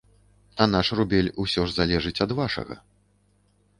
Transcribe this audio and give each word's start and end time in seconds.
А 0.63 0.65
наш 0.75 0.87
рубель 0.99 1.29
ўсё 1.45 1.67
ж 1.67 1.75
залежыць 1.77 2.17
ад 2.29 2.37
вашага. 2.41 2.75